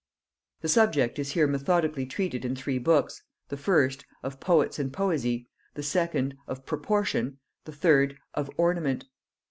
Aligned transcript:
The 0.61 0.67
subject 0.67 1.19
is 1.19 1.33
here 1.33 1.45
methodically 1.45 2.07
treated 2.07 2.43
in 2.43 2.55
three 2.55 2.79
books; 2.79 3.21
the 3.49 3.55
first, 3.55 4.03
"Of 4.23 4.39
Poets 4.39 4.79
and 4.79 4.91
Poesy;" 4.91 5.47
the 5.75 5.83
second, 5.83 6.35
"Of 6.47 6.65
Proportion;" 6.65 7.37
the 7.65 7.71
third, 7.71 8.17
"Of 8.33 8.49
Ornament." 8.57 9.05